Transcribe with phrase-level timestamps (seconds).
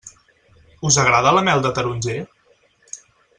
[0.89, 2.17] Us agrada la mel de taronger?